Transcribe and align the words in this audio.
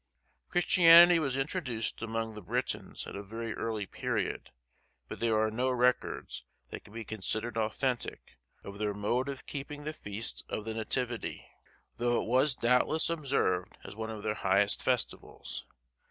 Christianity 0.49 1.19
was 1.19 1.37
introduced 1.37 2.01
among 2.01 2.33
the 2.33 2.41
Britons 2.41 3.05
at 3.05 3.15
a 3.15 3.21
very 3.21 3.53
early 3.53 3.85
period, 3.85 4.49
but 5.07 5.19
there 5.19 5.39
are 5.39 5.51
no 5.51 5.69
records, 5.69 6.43
that 6.69 6.83
can 6.83 6.91
be 6.91 7.05
considered 7.05 7.55
authentic, 7.55 8.39
of 8.63 8.79
their 8.79 8.95
mode 8.95 9.29
of 9.29 9.45
keeping 9.45 9.83
the 9.83 9.93
feast 9.93 10.43
of 10.49 10.65
the 10.65 10.73
Nativity, 10.73 11.45
though 11.97 12.19
it 12.19 12.25
was 12.25 12.55
doubtless 12.55 13.11
observed 13.11 13.77
as 13.83 13.95
one 13.95 14.09
of 14.09 14.23
their 14.23 14.33
highest 14.33 14.81
festivals. 14.81 15.67